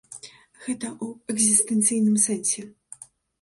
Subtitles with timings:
[0.63, 2.67] Гэта ў экзістэнцыйным сэнсе.